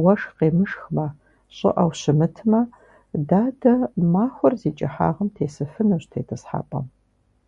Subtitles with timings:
[0.00, 1.06] Уэшх къемышхмэ,
[1.56, 2.60] щӀыӀэу щымытмэ,
[3.28, 3.74] дадэ
[4.12, 6.86] махуэр зи кӀыхьагъым тесыфынущ тетӏысхьэпӏэм.